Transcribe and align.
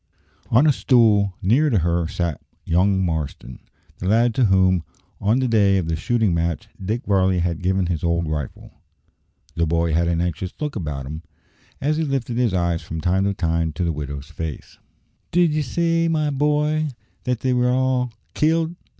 On 0.49 0.65
a 0.65 0.73
stool 0.73 1.35
near 1.43 1.69
to 1.69 1.77
her 1.77 2.07
sat 2.07 2.41
young 2.65 3.05
Marston, 3.05 3.59
the 3.99 4.07
lad 4.07 4.33
to 4.33 4.45
whom, 4.45 4.83
on 5.19 5.37
the 5.37 5.47
day 5.47 5.77
of 5.77 5.87
the 5.87 5.95
shooting 5.95 6.33
match, 6.33 6.67
Dick 6.83 7.05
Varley 7.05 7.37
had 7.37 7.61
given 7.61 7.85
his 7.85 8.03
old 8.03 8.27
rifle. 8.27 8.71
The 9.53 9.67
boy 9.67 9.93
had 9.93 10.07
an 10.07 10.19
anxious 10.19 10.53
look 10.59 10.75
about 10.75 11.05
him, 11.05 11.21
as 11.79 11.97
he 11.97 12.03
lifted 12.03 12.37
his 12.39 12.51
eyes 12.51 12.81
from 12.81 12.99
time 12.99 13.25
to 13.25 13.35
time 13.35 13.73
to 13.73 13.83
the 13.83 13.91
widow's 13.93 14.25
face. 14.31 14.79
"Did 15.29 15.53
ye 15.53 15.61
say, 15.61 16.07
my 16.07 16.31
boy, 16.31 16.87
that 17.25 17.41
they 17.41 17.53
were 17.53 17.69
all 17.69 18.11
killed?" 18.33 18.73